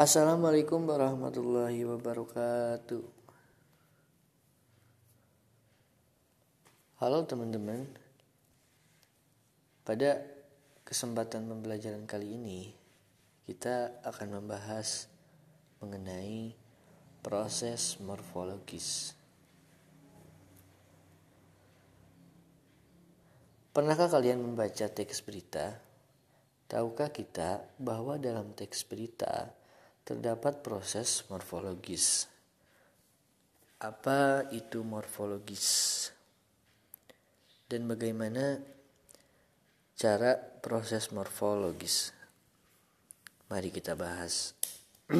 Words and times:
Assalamualaikum 0.00 0.88
warahmatullahi 0.88 1.84
wabarakatuh. 1.84 3.04
Halo 7.04 7.28
teman-teman. 7.28 7.84
Pada 9.84 10.24
kesempatan 10.88 11.44
pembelajaran 11.44 12.08
kali 12.08 12.32
ini, 12.32 12.72
kita 13.44 14.00
akan 14.00 14.40
membahas 14.40 15.04
mengenai 15.84 16.56
proses 17.20 18.00
morfologis. 18.00 19.12
Pernahkah 23.76 24.08
kalian 24.08 24.40
membaca 24.40 24.88
teks 24.88 25.20
berita? 25.20 25.76
Tahukah 26.72 27.12
kita 27.12 27.68
bahwa 27.76 28.16
dalam 28.16 28.56
teks 28.56 28.80
berita 28.88 29.59
terdapat 30.10 30.66
proses 30.66 31.22
morfologis? 31.30 32.26
Apa 33.78 34.50
itu 34.50 34.82
morfologis? 34.82 36.10
Dan 37.70 37.86
bagaimana 37.86 38.58
cara 39.94 40.34
proses 40.34 41.14
morfologis? 41.14 42.10
Mari 43.54 43.70
kita 43.70 43.94
bahas. 43.94 44.58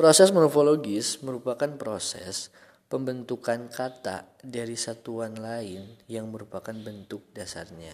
proses 0.00 0.32
morfologis 0.32 1.20
merupakan 1.20 1.76
proses 1.76 2.48
pembentukan 2.88 3.68
kata 3.68 4.32
dari 4.40 4.80
satuan 4.80 5.36
lain 5.36 6.08
yang 6.08 6.32
merupakan 6.32 6.72
bentuk 6.72 7.28
dasarnya. 7.36 7.92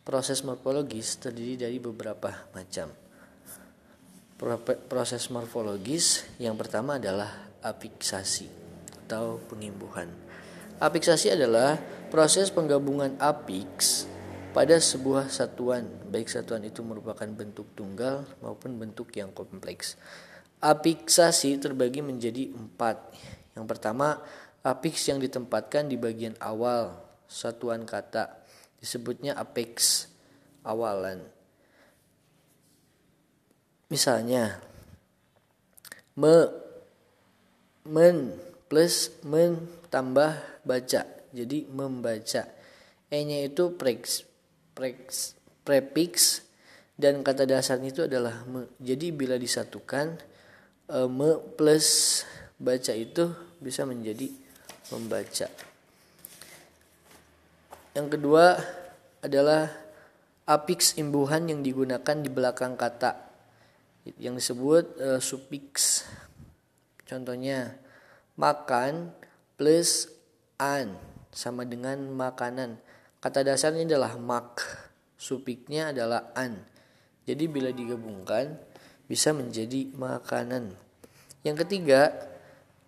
Proses 0.00 0.40
morfologis 0.40 1.20
terdiri 1.20 1.68
dari 1.68 1.76
beberapa 1.76 2.48
macam. 2.56 3.11
Proses 4.90 5.30
morfologis 5.30 6.26
yang 6.42 6.58
pertama 6.58 6.98
adalah 6.98 7.46
afiksasi 7.62 8.50
atau 9.06 9.38
pengimbuhan. 9.46 10.10
Afiksasi 10.82 11.30
adalah 11.30 11.78
proses 12.10 12.50
penggabungan 12.50 13.22
afiks 13.22 14.10
pada 14.50 14.82
sebuah 14.82 15.30
satuan, 15.30 15.86
baik 16.10 16.26
satuan 16.26 16.66
itu 16.66 16.82
merupakan 16.82 17.24
bentuk 17.30 17.70
tunggal 17.78 18.26
maupun 18.42 18.82
bentuk 18.82 19.14
yang 19.14 19.30
kompleks. 19.30 19.94
Afiksasi 20.58 21.62
terbagi 21.62 22.02
menjadi 22.02 22.50
empat, 22.50 23.14
yang 23.54 23.70
pertama, 23.70 24.18
apiks 24.66 25.06
yang 25.06 25.22
ditempatkan 25.22 25.86
di 25.86 25.94
bagian 25.94 26.34
awal 26.42 26.98
satuan 27.30 27.86
kata 27.86 28.42
disebutnya 28.82 29.38
apex 29.38 30.06
awalan. 30.66 31.41
Misalnya, 33.92 34.56
me, 36.16 36.48
men 37.84 38.32
plus 38.72 39.12
men 39.20 39.68
tambah 39.92 40.32
baca. 40.64 41.04
Jadi 41.28 41.68
membaca. 41.68 42.48
E-nya 43.12 43.44
itu 43.44 43.76
prex, 43.76 44.24
prex, 44.72 45.36
prefix 45.60 46.40
dan 46.96 47.20
kata 47.20 47.44
dasarnya 47.44 47.92
itu 47.92 48.08
adalah 48.08 48.48
me. 48.48 48.72
Jadi 48.80 49.12
bila 49.12 49.36
disatukan 49.36 50.16
e, 50.88 50.98
me 51.12 51.36
plus 51.60 52.24
baca 52.56 52.96
itu 52.96 53.28
bisa 53.60 53.84
menjadi 53.84 54.32
membaca. 54.88 55.52
Yang 57.92 58.08
kedua 58.08 58.56
adalah 59.20 59.68
apiks 60.48 60.96
imbuhan 60.96 61.44
yang 61.52 61.60
digunakan 61.60 62.16
di 62.16 62.32
belakang 62.32 62.80
kata 62.80 63.31
yang 64.18 64.34
disebut 64.34 64.98
uh, 64.98 65.20
sufiks. 65.22 66.06
Contohnya 67.06 67.76
makan 68.34 69.14
plus 69.54 70.10
an 70.58 70.98
sama 71.30 71.62
dengan 71.62 71.98
makanan. 72.10 72.78
Kata 73.22 73.46
dasarnya 73.46 73.94
adalah 73.94 74.18
mak, 74.18 74.58
sufiknya 75.14 75.94
adalah 75.94 76.34
an. 76.34 76.58
Jadi 77.22 77.46
bila 77.46 77.70
digabungkan 77.70 78.58
bisa 79.06 79.30
menjadi 79.30 79.94
makanan. 79.94 80.74
Yang 81.46 81.56
ketiga 81.66 82.10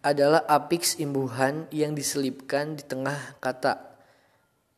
adalah 0.05 0.43
apiks 0.51 0.99
imbuhan 0.99 1.71
yang 1.71 1.95
diselipkan 1.95 2.77
di 2.77 2.83
tengah 2.85 3.39
kata. 3.39 3.95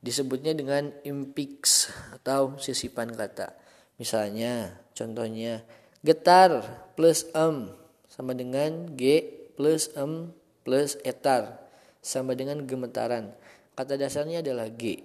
Disebutnya 0.05 0.53
dengan 0.53 0.93
impix 1.03 1.89
atau 2.15 2.61
sisipan 2.61 3.11
kata. 3.11 3.57
Misalnya, 3.97 4.77
contohnya 4.93 5.65
getar 6.07 6.63
plus 6.95 7.27
em 7.35 7.75
sama 8.07 8.31
dengan 8.31 8.95
g 8.95 9.27
plus 9.59 9.91
em 9.99 10.31
plus 10.63 10.95
etar 11.03 11.67
sama 11.99 12.39
dengan 12.39 12.63
gemetaran. 12.63 13.35
Kata 13.75 13.99
dasarnya 13.99 14.41
adalah 14.41 14.71
g. 14.71 15.03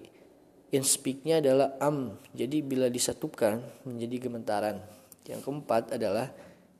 Inspiknya 0.70 1.42
adalah 1.42 1.74
am. 1.82 2.16
Jadi 2.32 2.62
bila 2.62 2.86
disatukan 2.86 3.60
menjadi 3.84 4.30
gemetaran. 4.30 4.78
Yang 5.26 5.42
keempat 5.44 5.98
adalah 5.98 6.30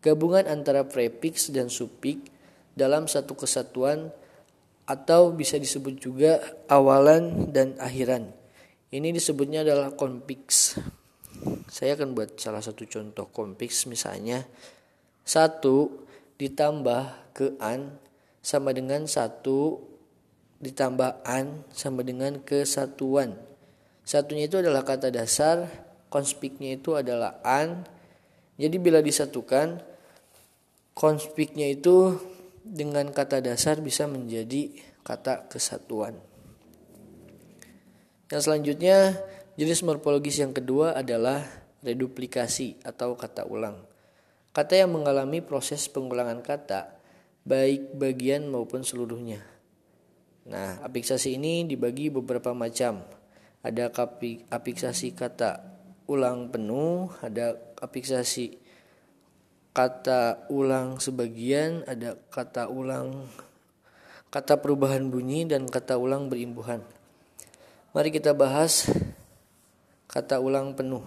gabungan 0.00 0.46
antara 0.46 0.86
prefix 0.86 1.50
dan 1.50 1.68
suffix 1.68 2.30
dalam 2.72 3.10
satu 3.10 3.36
kesatuan 3.36 4.08
atau 4.86 5.34
bisa 5.34 5.58
disebut 5.60 5.98
juga 5.98 6.40
awalan 6.70 7.50
dan 7.52 7.76
akhiran. 7.76 8.32
Ini 8.88 9.12
disebutnya 9.12 9.66
adalah 9.66 9.92
konfiks. 9.92 10.78
Saya 11.72 11.96
akan 11.96 12.12
buat 12.12 12.36
salah 12.36 12.60
satu 12.60 12.84
contoh 12.84 13.32
konfiks 13.32 13.88
misalnya 13.88 14.44
satu 15.24 16.04
ditambah 16.36 17.32
ke 17.32 17.56
an 17.56 17.96
sama 18.44 18.76
dengan 18.76 19.08
satu 19.08 19.80
ditambah 20.60 21.24
an 21.24 21.64
sama 21.72 22.04
dengan 22.04 22.44
kesatuan. 22.44 23.40
Satunya 24.04 24.52
itu 24.52 24.60
adalah 24.60 24.84
kata 24.84 25.08
dasar, 25.08 25.64
konspiknya 26.12 26.76
itu 26.76 26.92
adalah 26.92 27.40
an. 27.40 27.88
Jadi 28.60 28.76
bila 28.76 29.00
disatukan, 29.00 29.80
konspiknya 30.92 31.72
itu 31.72 32.20
dengan 32.60 33.08
kata 33.10 33.40
dasar 33.40 33.80
bisa 33.80 34.04
menjadi 34.04 34.76
kata 35.02 35.48
kesatuan. 35.48 36.20
Yang 38.28 38.42
selanjutnya, 38.44 39.18
jenis 39.56 39.82
morfologis 39.82 40.38
yang 40.38 40.54
kedua 40.54 40.94
adalah 40.94 41.61
reduplikasi 41.82 42.80
atau 42.86 43.18
kata 43.18 43.44
ulang. 43.46 43.82
Kata 44.54 44.78
yang 44.78 44.94
mengalami 44.94 45.42
proses 45.42 45.90
pengulangan 45.90 46.40
kata, 46.40 46.94
baik 47.42 47.98
bagian 47.98 48.46
maupun 48.46 48.86
seluruhnya. 48.86 49.42
Nah, 50.46 50.82
afiksasi 50.82 51.38
ini 51.38 51.66
dibagi 51.66 52.10
beberapa 52.10 52.54
macam. 52.54 53.02
Ada 53.62 53.94
afiksasi 54.50 55.14
kata 55.14 55.62
ulang 56.10 56.50
penuh, 56.50 57.10
ada 57.22 57.54
afiksasi 57.78 58.58
kata 59.72 60.50
ulang 60.50 60.98
sebagian, 60.98 61.86
ada 61.86 62.18
kata 62.28 62.66
ulang 62.68 63.30
kata 64.32 64.58
perubahan 64.58 65.12
bunyi 65.12 65.44
dan 65.44 65.68
kata 65.68 66.00
ulang 66.00 66.32
berimbuhan. 66.32 66.80
Mari 67.92 68.08
kita 68.08 68.32
bahas 68.32 68.88
kata 70.08 70.40
ulang 70.40 70.72
penuh. 70.72 71.04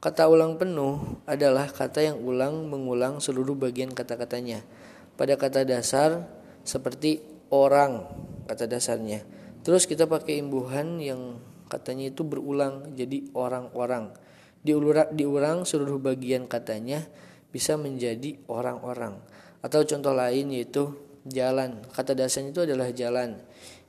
Kata 0.00 0.32
ulang 0.32 0.56
penuh 0.56 1.20
adalah 1.28 1.68
kata 1.68 2.00
yang 2.00 2.24
ulang 2.24 2.72
mengulang 2.72 3.20
seluruh 3.20 3.52
bagian 3.52 3.92
kata-katanya. 3.92 4.64
Pada 5.12 5.36
kata 5.36 5.68
dasar 5.68 6.24
seperti 6.64 7.20
orang 7.52 8.08
kata 8.48 8.64
dasarnya. 8.64 9.20
Terus 9.60 9.84
kita 9.84 10.08
pakai 10.08 10.40
imbuhan 10.40 10.96
yang 11.04 11.36
katanya 11.68 12.08
itu 12.08 12.24
berulang 12.24 12.96
jadi 12.96 13.28
orang-orang. 13.36 14.16
Diulang, 14.64 15.12
diulang 15.12 15.68
seluruh 15.68 16.00
bagian 16.00 16.48
katanya 16.48 17.04
bisa 17.52 17.76
menjadi 17.76 18.40
orang-orang. 18.48 19.20
Atau 19.60 19.84
contoh 19.84 20.16
lain 20.16 20.48
yaitu 20.48 20.96
jalan. 21.28 21.84
Kata 21.92 22.16
dasarnya 22.16 22.56
itu 22.56 22.64
adalah 22.64 22.88
jalan. 22.88 23.36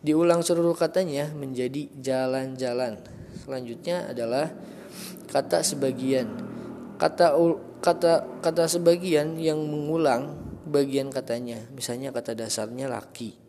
Diulang 0.04 0.44
seluruh 0.44 0.75
katanya 0.75 1.31
menjadi 1.31 1.88
jalan-jalan. 2.04 3.00
Selanjutnya 3.48 4.12
adalah 4.12 4.52
kata 5.31 5.63
sebagian. 5.63 6.28
Kata 7.00 7.33
kata 7.80 8.44
kata 8.44 8.63
sebagian 8.68 9.39
yang 9.39 9.63
mengulang 9.63 10.36
bagian 10.68 11.07
katanya. 11.07 11.63
Misalnya 11.72 12.12
kata 12.12 12.36
dasarnya 12.36 12.92
laki. 12.92 13.39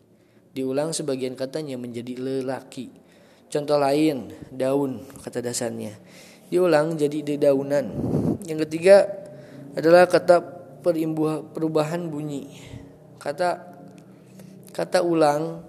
Diulang 0.55 0.95
sebagian 0.95 1.35
katanya 1.35 1.75
menjadi 1.75 2.15
lelaki. 2.15 2.89
Contoh 3.51 3.77
lain, 3.77 4.33
daun 4.49 5.03
kata 5.21 5.43
dasarnya. 5.43 5.93
Diulang 6.49 6.95
jadi 6.97 7.35
dedaunan. 7.35 7.85
Yang 8.47 8.69
ketiga 8.69 9.05
adalah 9.77 10.07
kata 10.09 10.41
perubahan 11.53 12.09
bunyi. 12.09 12.57
Kata 13.21 13.75
kata 14.73 15.05
ulang 15.05 15.61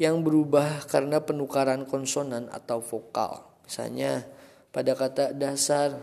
yang 0.00 0.24
berubah 0.26 0.88
karena 0.90 1.22
penukaran 1.22 1.86
konsonan 1.86 2.50
atau 2.50 2.82
vokal. 2.82 3.46
Misalnya 3.68 4.26
pada 4.70 4.94
kata 4.94 5.34
dasar 5.34 5.94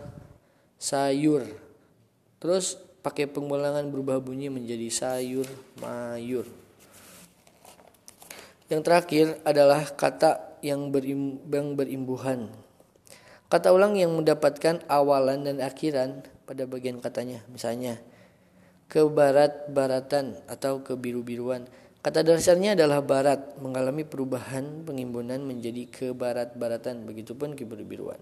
sayur. 0.78 1.44
Terus 2.38 2.78
pakai 3.02 3.26
pengulangan 3.26 3.88
berubah 3.88 4.20
bunyi 4.22 4.52
menjadi 4.52 4.88
sayur 4.92 5.48
mayur. 5.80 6.46
Yang 8.68 8.82
terakhir 8.84 9.26
adalah 9.48 9.80
kata 9.96 10.60
yang, 10.60 10.92
berim, 10.92 11.40
yang 11.48 11.72
berimbuhan. 11.72 12.52
Kata 13.48 13.72
ulang 13.72 13.96
yang 13.96 14.12
mendapatkan 14.12 14.84
awalan 14.92 15.48
dan 15.48 15.64
akhiran 15.64 16.20
pada 16.44 16.68
bagian 16.68 17.00
katanya. 17.00 17.40
Misalnya, 17.48 17.96
ke 18.92 19.04
barat-baratan 19.08 20.36
atau 20.44 20.84
ke 20.84 20.92
biru-biruan. 21.00 21.64
Kata 22.04 22.20
dasarnya 22.20 22.76
adalah 22.76 23.00
barat, 23.00 23.56
mengalami 23.56 24.04
perubahan 24.04 24.84
pengimbunan 24.84 25.40
menjadi 25.44 25.88
ke 25.88 26.06
barat-baratan, 26.12 27.08
begitupun 27.08 27.56
ke 27.56 27.64
biru-biruan. 27.64 28.20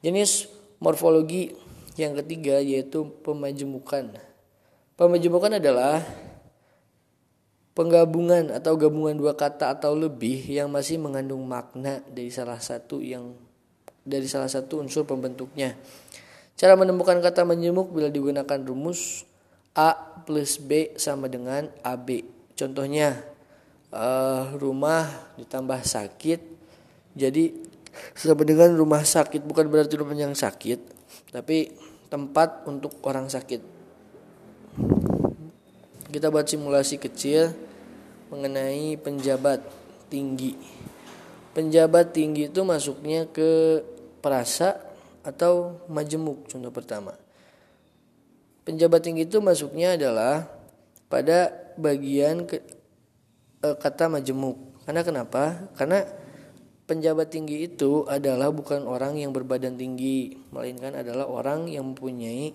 Jenis 0.00 0.48
morfologi 0.80 1.52
yang 2.00 2.16
ketiga 2.16 2.56
yaitu 2.56 3.04
pemajemukan. 3.20 4.16
Pemajemukan 4.96 5.60
adalah 5.60 6.00
penggabungan 7.76 8.52
atau 8.52 8.76
gabungan 8.80 9.16
dua 9.16 9.36
kata 9.36 9.76
atau 9.76 9.92
lebih 9.92 10.40
yang 10.48 10.72
masih 10.72 10.96
mengandung 10.96 11.44
makna 11.44 12.00
dari 12.08 12.32
salah 12.32 12.60
satu 12.60 13.00
yang 13.04 13.36
dari 14.00 14.24
salah 14.24 14.48
satu 14.48 14.80
unsur 14.80 15.04
pembentuknya. 15.04 15.76
Cara 16.56 16.76
menemukan 16.76 17.20
kata 17.20 17.44
menjemuk 17.44 17.92
bila 17.92 18.08
digunakan 18.08 18.60
rumus 18.60 19.24
A 19.76 19.96
plus 20.24 20.60
B 20.60 20.96
sama 20.96 21.28
dengan 21.28 21.68
AB. 21.84 22.24
Contohnya 22.56 23.20
uh, 23.92 24.56
rumah 24.56 25.08
ditambah 25.36 25.80
sakit 25.84 26.40
jadi 27.16 27.69
sama 28.16 28.42
dengan 28.44 28.72
rumah 28.74 29.02
sakit 29.02 29.44
bukan 29.44 29.68
berarti 29.68 29.94
rumah 29.96 30.16
yang 30.16 30.36
sakit 30.36 30.78
tapi 31.30 31.72
tempat 32.10 32.66
untuk 32.66 32.98
orang 33.06 33.30
sakit 33.30 33.62
kita 36.10 36.26
buat 36.26 36.46
simulasi 36.50 36.98
kecil 36.98 37.54
mengenai 38.34 38.98
penjabat 38.98 39.62
tinggi. 40.10 40.58
Penjabat 41.54 42.10
tinggi 42.10 42.50
itu 42.50 42.62
masuknya 42.66 43.26
ke 43.30 43.82
perasa 44.22 44.78
atau 45.22 45.82
majemuk 45.86 46.50
contoh 46.50 46.74
pertama. 46.74 47.14
Penjabat 48.66 49.02
tinggi 49.06 49.26
itu 49.26 49.38
masuknya 49.42 49.98
adalah 49.98 50.46
pada 51.10 51.50
bagian 51.74 52.46
ke, 52.46 52.62
e, 53.62 53.68
kata 53.78 54.06
majemuk. 54.06 54.58
Karena 54.86 55.02
kenapa? 55.02 55.70
Karena 55.74 56.06
penjabat 56.90 57.30
tinggi 57.30 57.70
itu 57.70 58.02
adalah 58.10 58.50
bukan 58.50 58.82
orang 58.82 59.14
yang 59.14 59.30
berbadan 59.30 59.78
tinggi, 59.78 60.34
melainkan 60.50 60.98
adalah 60.98 61.30
orang 61.30 61.70
yang 61.70 61.94
mempunyai 61.94 62.50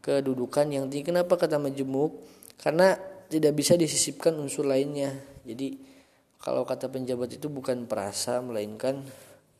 kedudukan 0.00 0.72
yang 0.72 0.88
tinggi. 0.88 1.12
Kenapa 1.12 1.36
kata 1.36 1.60
majemuk? 1.60 2.34
karena 2.60 2.94
tidak 3.30 3.52
bisa 3.56 3.74
disisipkan 3.74 4.36
unsur 4.38 4.68
lainnya 4.68 5.10
jadi 5.42 5.74
kalau 6.38 6.62
kata 6.68 6.92
penjabat 6.92 7.40
itu 7.40 7.48
bukan 7.48 7.88
perasa 7.88 8.38
melainkan 8.44 9.00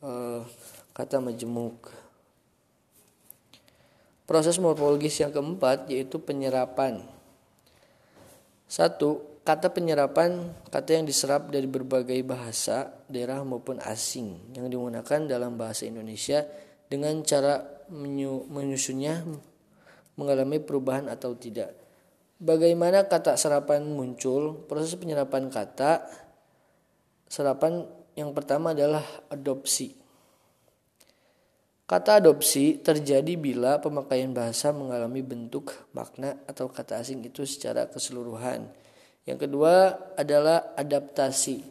uh, 0.05 0.45
kata 0.95 1.19
majemuk 1.19 1.91
proses 4.23 4.57
morfologis 4.61 5.19
yang 5.19 5.33
keempat 5.33 5.91
yaitu 5.91 6.21
penyerapan 6.21 7.03
satu 8.65 9.21
kata 9.45 9.69
penyerapan 9.71 10.51
kata 10.73 10.99
yang 10.99 11.05
diserap 11.05 11.53
dari 11.53 11.69
berbagai 11.69 12.17
bahasa 12.25 12.91
daerah 13.05 13.45
maupun 13.45 13.77
asing 13.79 14.57
yang 14.57 14.67
digunakan 14.67 15.29
dalam 15.29 15.55
bahasa 15.55 15.85
Indonesia 15.85 16.43
dengan 16.89 17.21
cara 17.21 17.61
menyusunnya 18.49 19.21
mengalami 20.17 20.57
perubahan 20.57 21.07
atau 21.07 21.37
tidak 21.37 21.85
Bagaimana 22.35 23.07
kata 23.07 23.39
serapan 23.39 23.87
muncul? 23.95 24.67
Proses 24.67 24.99
penyerapan 24.99 25.47
kata 25.47 26.03
serapan 27.31 27.87
yang 28.19 28.35
pertama 28.35 28.75
adalah 28.75 29.07
adopsi. 29.31 29.95
Kata 31.87 32.19
adopsi 32.19 32.83
terjadi 32.83 33.39
bila 33.39 33.79
pemakaian 33.79 34.35
bahasa 34.35 34.75
mengalami 34.75 35.23
bentuk, 35.23 35.71
makna, 35.95 36.35
atau 36.43 36.67
kata 36.67 36.99
asing 36.99 37.23
itu 37.23 37.47
secara 37.47 37.87
keseluruhan. 37.87 38.67
Yang 39.25 39.49
kedua 39.49 39.75
adalah 40.13 40.77
adaptasi. 40.77 41.65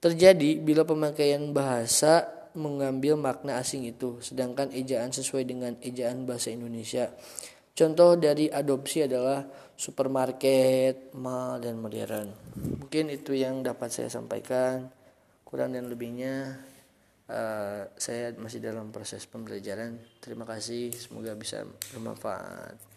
Terjadi 0.00 0.60
bila 0.60 0.84
pemakaian 0.84 1.52
bahasa 1.52 2.28
mengambil 2.56 3.20
makna 3.20 3.60
asing 3.60 3.84
itu, 3.84 4.16
sedangkan 4.24 4.72
ejaan 4.72 5.12
sesuai 5.12 5.44
dengan 5.44 5.76
ejaan 5.84 6.24
bahasa 6.24 6.48
Indonesia. 6.48 7.12
Contoh 7.76 8.16
dari 8.16 8.48
adopsi 8.48 9.04
adalah 9.04 9.44
supermarket, 9.76 11.12
mall, 11.20 11.60
dan 11.60 11.76
modern. 11.76 12.32
Mungkin 12.56 13.12
itu 13.12 13.36
yang 13.36 13.60
dapat 13.60 13.92
saya 13.92 14.08
sampaikan. 14.08 14.88
Kurang 15.44 15.76
dan 15.76 15.92
lebihnya 15.92 16.56
uh, 17.28 17.84
saya 17.92 18.32
masih 18.40 18.64
dalam 18.64 18.88
proses 18.88 19.28
pembelajaran. 19.28 20.00
Terima 20.24 20.48
kasih, 20.48 20.96
semoga 20.96 21.36
bisa 21.36 21.68
bermanfaat. 21.92 22.95